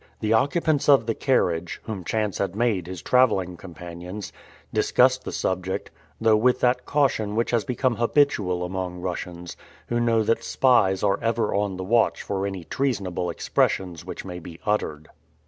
The 0.19 0.33
occupants 0.33 0.89
of 0.89 1.05
the 1.05 1.13
carriage, 1.13 1.79
whom 1.83 2.03
chance 2.03 2.39
had 2.39 2.55
made 2.55 2.87
his 2.87 3.03
traveling 3.03 3.55
companions, 3.55 4.33
discussed 4.73 5.25
the 5.25 5.31
subject, 5.31 5.91
though 6.19 6.35
with 6.37 6.59
that 6.61 6.87
caution 6.87 7.35
which 7.35 7.51
has 7.51 7.63
become 7.63 7.97
habitual 7.97 8.63
among 8.65 8.99
Russians, 9.01 9.55
who 9.89 9.99
know 9.99 10.23
that 10.23 10.43
spies 10.43 11.03
are 11.03 11.19
ever 11.21 11.53
on 11.53 11.77
the 11.77 11.83
watch 11.83 12.23
for 12.23 12.47
any 12.47 12.63
treasonable 12.63 13.29
expressions 13.29 14.03
which 14.03 14.25
may 14.25 14.39
be 14.39 14.59
uttered. 14.65 15.07